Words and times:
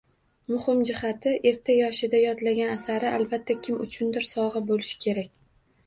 Muhim 0.53 0.79
jihat: 0.89 1.27
erta 1.51 1.75
yoshida 1.77 2.23
yodlangan 2.23 2.73
asari 2.79 3.13
albatta 3.21 3.61
kim 3.69 3.81
uchundir 3.87 4.31
sovg‘a 4.35 4.67
bo‘lishi 4.73 5.03
kerak. 5.07 5.35